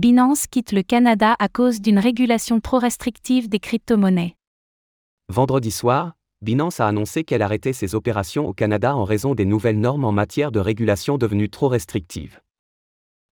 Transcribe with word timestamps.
Binance 0.00 0.46
quitte 0.46 0.72
le 0.72 0.82
Canada 0.82 1.36
à 1.38 1.50
cause 1.50 1.82
d'une 1.82 1.98
régulation 1.98 2.58
trop 2.58 2.78
restrictive 2.78 3.50
des 3.50 3.58
crypto-monnaies. 3.58 4.34
Vendredi 5.28 5.70
soir, 5.70 6.14
Binance 6.40 6.80
a 6.80 6.86
annoncé 6.86 7.22
qu'elle 7.22 7.42
arrêtait 7.42 7.74
ses 7.74 7.94
opérations 7.94 8.48
au 8.48 8.54
Canada 8.54 8.96
en 8.96 9.04
raison 9.04 9.34
des 9.34 9.44
nouvelles 9.44 9.78
normes 9.78 10.06
en 10.06 10.12
matière 10.12 10.52
de 10.52 10.58
régulation 10.58 11.18
devenues 11.18 11.50
trop 11.50 11.68
restrictives. 11.68 12.40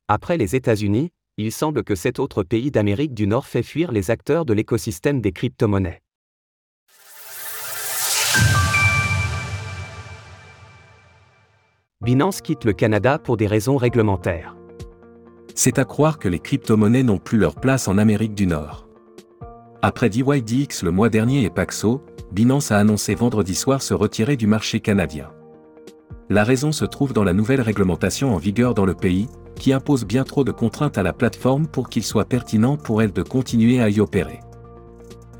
Après 0.08 0.36
les 0.36 0.56
États-Unis, 0.56 1.08
il 1.38 1.52
semble 1.52 1.84
que 1.84 1.94
cet 1.94 2.18
autre 2.18 2.42
pays 2.42 2.70
d'Amérique 2.70 3.14
du 3.14 3.26
Nord 3.26 3.46
fait 3.46 3.62
fuir 3.62 3.90
les 3.90 4.10
acteurs 4.10 4.44
de 4.44 4.52
l'écosystème 4.52 5.22
des 5.22 5.32
crypto-monnaies. 5.32 6.02
Binance 12.02 12.42
quitte 12.42 12.66
le 12.66 12.74
Canada 12.74 13.18
pour 13.18 13.38
des 13.38 13.46
raisons 13.46 13.78
réglementaires. 13.78 14.57
C'est 15.60 15.80
à 15.80 15.84
croire 15.84 16.20
que 16.20 16.28
les 16.28 16.38
crypto-monnaies 16.38 17.02
n'ont 17.02 17.18
plus 17.18 17.36
leur 17.36 17.56
place 17.56 17.88
en 17.88 17.98
Amérique 17.98 18.36
du 18.36 18.46
Nord. 18.46 18.86
Après 19.82 20.08
DYDX 20.08 20.84
le 20.84 20.92
mois 20.92 21.08
dernier 21.08 21.42
et 21.42 21.50
Paxo, 21.50 22.00
Binance 22.30 22.70
a 22.70 22.78
annoncé 22.78 23.16
vendredi 23.16 23.56
soir 23.56 23.82
se 23.82 23.92
retirer 23.92 24.36
du 24.36 24.46
marché 24.46 24.78
canadien. 24.78 25.32
La 26.30 26.44
raison 26.44 26.70
se 26.70 26.84
trouve 26.84 27.12
dans 27.12 27.24
la 27.24 27.32
nouvelle 27.32 27.60
réglementation 27.60 28.32
en 28.32 28.38
vigueur 28.38 28.72
dans 28.72 28.84
le 28.84 28.94
pays, 28.94 29.26
qui 29.56 29.72
impose 29.72 30.04
bien 30.04 30.22
trop 30.22 30.44
de 30.44 30.52
contraintes 30.52 30.96
à 30.96 31.02
la 31.02 31.12
plateforme 31.12 31.66
pour 31.66 31.88
qu'il 31.88 32.04
soit 32.04 32.28
pertinent 32.28 32.76
pour 32.76 33.02
elle 33.02 33.12
de 33.12 33.24
continuer 33.24 33.82
à 33.82 33.88
y 33.88 33.98
opérer. 33.98 34.38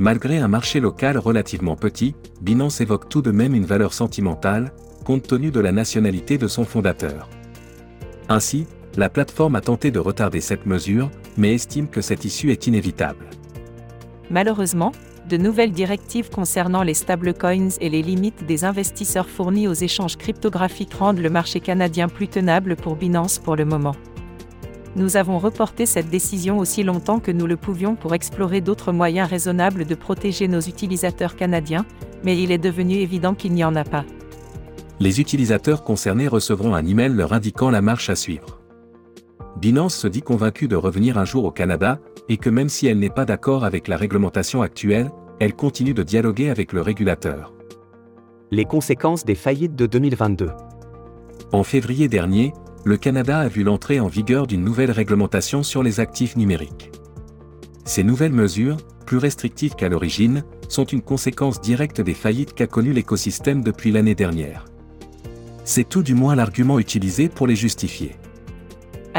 Malgré 0.00 0.38
un 0.38 0.48
marché 0.48 0.80
local 0.80 1.16
relativement 1.16 1.76
petit, 1.76 2.16
Binance 2.42 2.80
évoque 2.80 3.08
tout 3.08 3.22
de 3.22 3.30
même 3.30 3.54
une 3.54 3.66
valeur 3.66 3.94
sentimentale, 3.94 4.72
compte 5.04 5.28
tenu 5.28 5.52
de 5.52 5.60
la 5.60 5.70
nationalité 5.70 6.38
de 6.38 6.48
son 6.48 6.64
fondateur. 6.64 7.28
Ainsi, 8.28 8.66
la 8.98 9.08
plateforme 9.08 9.54
a 9.54 9.60
tenté 9.60 9.92
de 9.92 10.00
retarder 10.00 10.40
cette 10.40 10.66
mesure, 10.66 11.08
mais 11.36 11.54
estime 11.54 11.86
que 11.86 12.00
cette 12.00 12.24
issue 12.24 12.50
est 12.50 12.66
inévitable. 12.66 13.30
Malheureusement, 14.28 14.90
de 15.28 15.36
nouvelles 15.36 15.70
directives 15.70 16.30
concernant 16.30 16.82
les 16.82 16.94
stablecoins 16.94 17.68
et 17.80 17.90
les 17.90 18.02
limites 18.02 18.44
des 18.44 18.64
investisseurs 18.64 19.28
fournis 19.28 19.68
aux 19.68 19.74
échanges 19.74 20.16
cryptographiques 20.16 20.94
rendent 20.94 21.20
le 21.20 21.30
marché 21.30 21.60
canadien 21.60 22.08
plus 22.08 22.26
tenable 22.26 22.74
pour 22.74 22.96
Binance 22.96 23.38
pour 23.38 23.54
le 23.54 23.64
moment. 23.64 23.94
Nous 24.96 25.16
avons 25.16 25.38
reporté 25.38 25.86
cette 25.86 26.10
décision 26.10 26.58
aussi 26.58 26.82
longtemps 26.82 27.20
que 27.20 27.30
nous 27.30 27.46
le 27.46 27.56
pouvions 27.56 27.94
pour 27.94 28.14
explorer 28.14 28.60
d'autres 28.60 28.90
moyens 28.90 29.30
raisonnables 29.30 29.84
de 29.84 29.94
protéger 29.94 30.48
nos 30.48 30.60
utilisateurs 30.60 31.36
canadiens, 31.36 31.86
mais 32.24 32.36
il 32.36 32.50
est 32.50 32.58
devenu 32.58 32.94
évident 32.94 33.34
qu'il 33.34 33.52
n'y 33.52 33.62
en 33.62 33.76
a 33.76 33.84
pas 33.84 34.04
les 35.00 35.20
utilisateurs 35.20 35.84
concernés 35.84 36.26
recevront 36.26 36.74
un 36.74 36.84
email 36.84 37.12
leur 37.12 37.32
indiquant 37.32 37.70
la 37.70 37.80
marche 37.80 38.10
à 38.10 38.16
suivre. 38.16 38.58
Binance 39.60 39.96
se 39.96 40.06
dit 40.06 40.22
convaincue 40.22 40.68
de 40.68 40.76
revenir 40.76 41.18
un 41.18 41.24
jour 41.24 41.44
au 41.44 41.50
Canada, 41.50 41.98
et 42.28 42.36
que 42.36 42.48
même 42.48 42.68
si 42.68 42.86
elle 42.86 43.00
n'est 43.00 43.10
pas 43.10 43.24
d'accord 43.24 43.64
avec 43.64 43.88
la 43.88 43.96
réglementation 43.96 44.62
actuelle, 44.62 45.10
elle 45.40 45.54
continue 45.54 45.94
de 45.94 46.04
dialoguer 46.04 46.48
avec 46.48 46.72
le 46.72 46.80
régulateur. 46.80 47.52
Les 48.52 48.64
conséquences 48.64 49.24
des 49.24 49.34
faillites 49.34 49.74
de 49.74 49.86
2022. 49.86 50.50
En 51.52 51.64
février 51.64 52.08
dernier, 52.08 52.52
le 52.84 52.96
Canada 52.96 53.40
a 53.40 53.48
vu 53.48 53.64
l'entrée 53.64 53.98
en 53.98 54.06
vigueur 54.06 54.46
d'une 54.46 54.62
nouvelle 54.62 54.92
réglementation 54.92 55.64
sur 55.64 55.82
les 55.82 55.98
actifs 55.98 56.36
numériques. 56.36 56.92
Ces 57.84 58.04
nouvelles 58.04 58.32
mesures, 58.32 58.76
plus 59.06 59.18
restrictives 59.18 59.74
qu'à 59.74 59.88
l'origine, 59.88 60.44
sont 60.68 60.84
une 60.84 61.02
conséquence 61.02 61.60
directe 61.60 62.00
des 62.00 62.14
faillites 62.14 62.54
qu'a 62.54 62.68
connues 62.68 62.92
l'écosystème 62.92 63.64
depuis 63.64 63.90
l'année 63.90 64.14
dernière. 64.14 64.66
C'est 65.64 65.88
tout 65.88 66.04
du 66.04 66.14
moins 66.14 66.36
l'argument 66.36 66.78
utilisé 66.78 67.28
pour 67.28 67.46
les 67.48 67.56
justifier. 67.56 68.12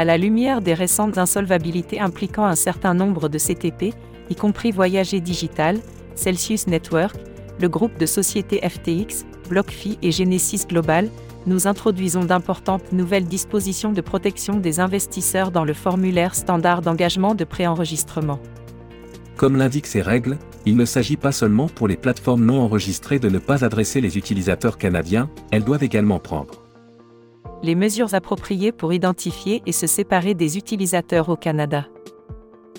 À 0.00 0.04
la 0.04 0.16
lumière 0.16 0.62
des 0.62 0.72
récentes 0.72 1.18
insolvabilités 1.18 2.00
impliquant 2.00 2.46
un 2.46 2.54
certain 2.54 2.94
nombre 2.94 3.28
de 3.28 3.36
CTP, 3.36 3.92
y 4.30 4.34
compris 4.34 4.70
Voyager 4.70 5.20
Digital, 5.20 5.78
Celsius 6.14 6.68
Network, 6.68 7.16
le 7.60 7.68
groupe 7.68 7.98
de 7.98 8.06
sociétés 8.06 8.66
FTX, 8.66 9.26
BlockFi 9.50 9.98
et 10.00 10.10
Genesis 10.10 10.64
Global, 10.66 11.10
nous 11.46 11.66
introduisons 11.66 12.24
d'importantes 12.24 12.92
nouvelles 12.92 13.26
dispositions 13.26 13.92
de 13.92 14.00
protection 14.00 14.54
des 14.54 14.80
investisseurs 14.80 15.50
dans 15.50 15.64
le 15.64 15.74
formulaire 15.74 16.34
standard 16.34 16.80
d'engagement 16.80 17.34
de 17.34 17.44
préenregistrement. 17.44 18.40
Comme 19.36 19.58
l'indiquent 19.58 19.86
ces 19.86 20.00
règles, 20.00 20.38
il 20.64 20.76
ne 20.76 20.86
s'agit 20.86 21.18
pas 21.18 21.32
seulement 21.32 21.68
pour 21.68 21.88
les 21.88 21.98
plateformes 21.98 22.46
non 22.46 22.62
enregistrées 22.62 23.18
de 23.18 23.28
ne 23.28 23.38
pas 23.38 23.66
adresser 23.66 24.00
les 24.00 24.16
utilisateurs 24.16 24.78
canadiens, 24.78 25.28
elles 25.50 25.64
doivent 25.64 25.84
également 25.84 26.20
prendre 26.20 26.69
les 27.62 27.74
mesures 27.74 28.14
appropriées 28.14 28.72
pour 28.72 28.92
identifier 28.92 29.62
et 29.66 29.72
se 29.72 29.86
séparer 29.86 30.34
des 30.34 30.56
utilisateurs 30.56 31.28
au 31.28 31.36
Canada. 31.36 31.86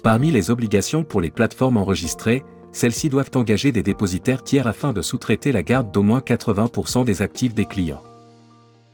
Parmi 0.03 0.31
les 0.31 0.49
obligations 0.49 1.03
pour 1.03 1.21
les 1.21 1.29
plateformes 1.29 1.77
enregistrées, 1.77 2.43
celles-ci 2.71 3.09
doivent 3.09 3.31
engager 3.35 3.71
des 3.71 3.83
dépositaires 3.83 4.43
tiers 4.43 4.67
afin 4.67 4.93
de 4.93 5.01
sous-traiter 5.01 5.51
la 5.51 5.61
garde 5.61 5.91
d'au 5.91 6.03
moins 6.03 6.19
80% 6.19 7.05
des 7.05 7.21
actifs 7.21 7.53
des 7.53 7.65
clients. 7.65 8.01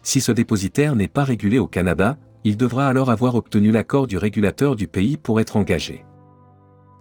Si 0.04 0.20
ce 0.20 0.32
dépositaire 0.32 0.96
n'est 0.96 1.08
pas 1.08 1.24
régulé 1.24 1.60
au 1.60 1.68
Canada, 1.68 2.18
il 2.44 2.58
devra 2.58 2.88
alors 2.88 3.10
avoir 3.10 3.36
obtenu 3.36 3.72
l'accord 3.72 4.08
du 4.08 4.18
régulateur 4.18 4.76
du 4.76 4.88
pays 4.88 5.18
pour 5.18 5.40
être 5.40 5.58
engagé. 5.58 6.06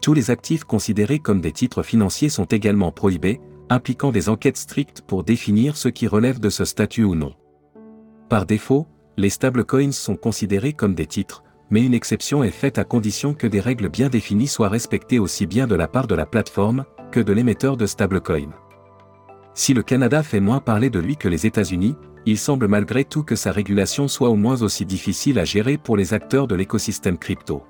Tous 0.03 0.13
les 0.13 0.31
actifs 0.31 0.65
considérés 0.65 1.19
comme 1.19 1.41
des 1.41 1.53
titres 1.53 1.83
financiers 1.83 2.29
sont 2.29 2.45
également 2.45 2.93
prohibés, 2.93 3.41
impliquant 3.71 4.13
des 4.13 4.29
enquêtes 4.29 4.57
strictes 4.57 5.03
pour 5.03 5.25
définir 5.25 5.77
ce 5.77 5.89
qui 5.89 6.07
relève 6.07 6.39
de 6.39 6.51
ce 6.51 6.65
statut 6.65 7.05
ou 7.05 7.15
non. 7.15 7.35
Par 8.29 8.45
défaut, 8.45 8.87
les 9.17 9.31
stablecoins 9.31 9.93
sont 9.93 10.17
considérés 10.17 10.73
comme 10.73 10.95
des 10.95 11.07
titres, 11.07 11.45
mais 11.71 11.85
une 11.85 11.95
exception 11.95 12.43
est 12.43 12.51
faite 12.51 12.79
à 12.79 12.85
condition 12.85 13.35
que 13.35 13.47
des 13.47 13.61
règles 13.61 13.89
bien 13.89 14.09
définies 14.09 14.49
soient 14.49 14.69
respectées 14.69 15.21
aussi 15.21 15.47
bien 15.47 15.69
de 15.69 15.77
la 15.77 15.87
part 15.87 16.09
de 16.09 16.15
la 16.17 16.27
plateforme 16.27 16.85
que 17.13 17.21
de 17.21 17.33
l'émetteur 17.33 17.77
de 17.77 17.87
stablecoin. 17.87 18.51
Si 19.55 19.75
le 19.75 19.83
Canada 19.83 20.23
fait 20.25 20.41
moins 20.41 20.59
parler 20.59 20.91
de 20.91 20.99
lui 20.99 21.17
que 21.17 21.29
les 21.29 21.47
États-Unis, 21.47 21.95
il 22.27 22.37
semble 22.37 22.67
malgré 22.67 23.05
tout 23.05 23.23
que 23.23 23.37
sa 23.37 23.53
régulation 23.53 24.09
soit 24.09 24.29
au 24.29 24.37
moins 24.37 24.61
aussi 24.63 24.85
difficile 24.85 25.39
à 25.39 25.45
gérer 25.45 25.79
pour 25.79 25.97
les 25.97 26.13
acteurs 26.13 26.49
de 26.49 26.57
l'écosystème 26.57 27.19
crypto. 27.19 27.63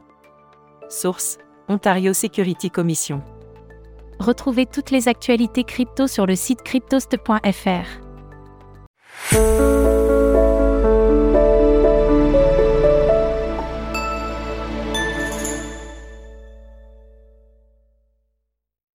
Source 0.89 1.37
Ontario 1.69 2.15
Security 2.15 2.71
Commission. 2.71 3.23
Retrouvez 4.19 4.65
toutes 4.65 4.91
les 4.91 5.09
actualités 5.09 5.65
crypto 5.65 6.07
sur 6.07 6.25
le 6.27 6.35
site 6.35 6.63
cryptost.fr. 6.63 8.07